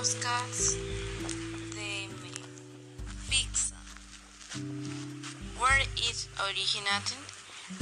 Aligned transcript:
podcast 0.00 0.78
de. 1.76 2.08
Where 5.58 5.82
it 5.96 6.28
originated? 6.40 7.20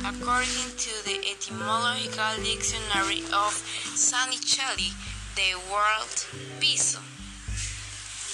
According 0.00 0.68
to 0.84 0.92
the 1.04 1.16
etymological 1.30 2.34
dictionary 2.42 3.22
of 3.30 3.54
Sanicelli, 3.94 4.90
the 5.36 5.54
word 5.70 6.14
piso 6.58 6.98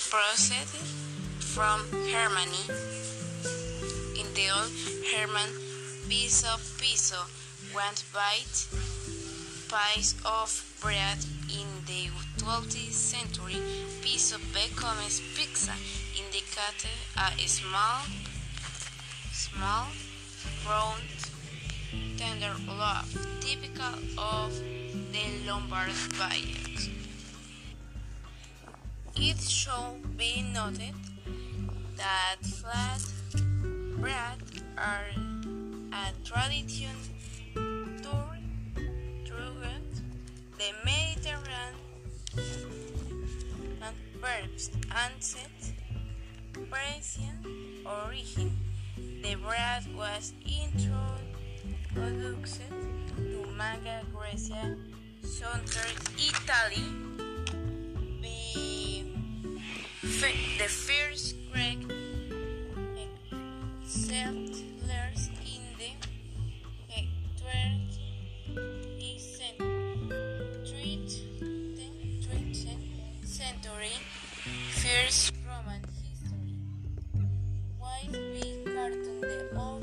proceeded 0.08 0.86
from 1.40 1.84
Germany. 2.08 2.64
In 4.18 4.26
the 4.32 4.48
old 4.56 4.72
German, 5.12 5.50
piso 6.08 6.56
piso 6.78 7.20
went 7.74 8.02
by 8.14 8.38
piece 9.68 10.14
of 10.24 10.48
bread 10.80 11.18
in 11.48 11.66
the 11.86 12.08
12th 12.38 12.92
century, 12.92 13.56
piece 14.02 14.32
of 14.32 14.40
becomes 14.52 15.20
pizza, 15.34 15.72
indicated 16.16 16.90
a 17.16 17.48
small, 17.48 18.02
small, 19.32 19.86
round, 20.68 21.02
tender 22.16 22.54
loaf, 22.68 23.06
typical 23.40 23.94
of 24.18 24.52
the 25.12 25.46
Lombard 25.46 25.92
diet. 26.18 26.90
It 29.16 29.40
should 29.40 30.16
be 30.16 30.42
noted 30.52 30.94
that 31.96 32.36
flat 32.42 33.02
bread 34.00 34.38
are 34.76 35.06
a 35.92 36.12
tradition 36.24 36.96
verbs 37.54 38.33
ancient, 44.54 45.74
present, 46.52 47.46
origin. 47.84 48.52
The 49.22 49.34
bread 49.34 49.82
was 49.96 50.32
introduced 50.46 51.00
to 53.16 53.46
Magna 53.56 54.02
Graecia, 54.14 54.76
southern 55.22 55.96
Italy. 56.16 56.86
The 60.58 60.68
first 60.68 60.93
First 74.94 75.32
Roman 75.44 75.82
history. 76.06 76.54
White 77.80 78.12
big 78.12 78.64
cartoon 78.64 79.20
the 79.20 79.50
old 79.58 79.82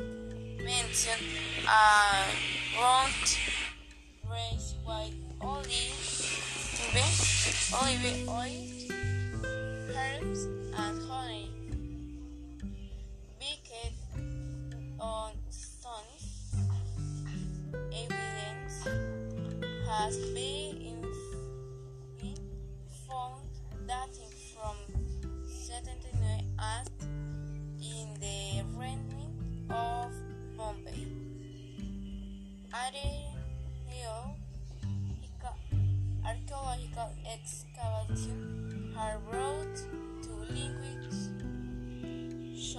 mention 0.63 1.19
uh, 1.67 2.27
round 2.79 3.37
race 4.31 4.75
white 4.85 5.11
olive 5.41 5.99
olive 7.75 8.29
oil 8.29 8.67
herbs 9.99 10.41
and 10.79 10.97
honey 11.09 11.51
baked 13.37 13.93
on 14.97 15.33
stones 15.49 16.55
evidence 17.91 18.87
has 19.89 20.15
been 20.33 20.60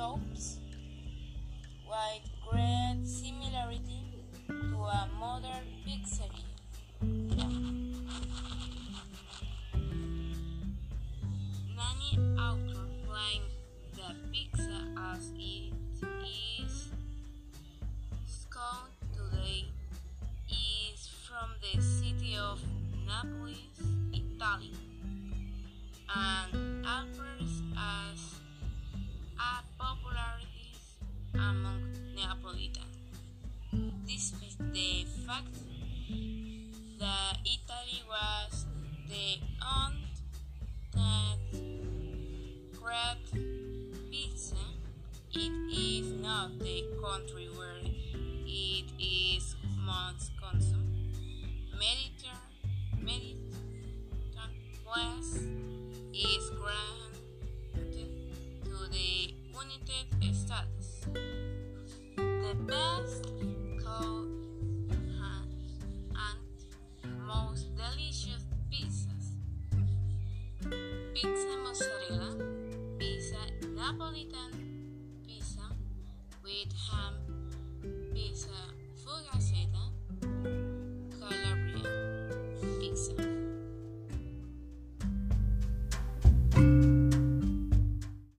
shops 0.02 0.58
with 1.86 2.26
great 2.50 2.98
similarity 3.04 4.02
to 4.48 4.76
a 4.82 5.08
modern 5.20 5.64
pizzeria. 5.86 6.50
Many 11.78 12.10
authors 12.36 12.90
claim 13.06 13.42
that 13.96 14.16
pizza 14.32 14.78
as 15.12 15.30
it 15.38 15.72
is 16.26 16.88
called 18.50 18.90
today 19.14 19.66
is 20.50 21.08
from 21.28 21.54
the 21.62 21.80
city 21.80 22.36
of 22.36 22.60
Naples, 23.06 23.78
Italy, 24.12 24.74
and 26.12 26.84
offers 26.86 27.62
as 27.78 28.41
that 36.98 37.38
Italy 37.44 38.02
was 38.08 38.66
the 39.08 39.38
only 39.62 40.08
that 40.94 41.38
great 42.80 43.26
pizza, 44.10 44.56
it 45.32 45.52
is 45.72 46.12
not 46.20 46.58
the 46.58 46.84
country 47.02 47.48
where 47.56 47.80
it 47.82 48.84
is 48.98 49.56
most 49.84 50.32
consumed. 50.40 51.16
Mediterranean, 51.72 53.38
West 54.86 55.46
is 56.12 56.50
granted 56.50 58.10
to 58.64 58.76
the 58.90 59.34
United 59.48 60.34
States. 60.34 61.06
The 62.16 62.54
best 62.66 63.24
cold 63.82 64.31
pizza 71.22 71.56
mozzarella, 71.62 72.34
pizza 72.98 73.38
napolitan, 73.76 74.50
pizza 75.24 75.62
with 76.42 76.72
ham, 76.90 77.14
pizza 78.12 78.50
fugazzeta, 78.96 79.92
calabria, 81.20 82.28
pizza. 82.80 83.31